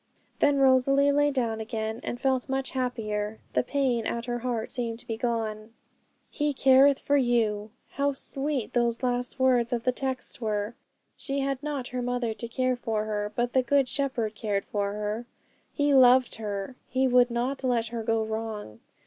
[0.39, 4.97] Then Rosalie lay down again, and felt much happier; the pain at her heart seemed
[4.97, 5.73] to be gone.
[6.31, 10.73] 'He careth for you.' How sweet those last words of the text were!
[11.17, 14.93] She had not her mother to care for her, but the Good Shepherd cared for
[14.93, 15.27] her;
[15.71, 18.79] He loved her; He would not let her go wrong.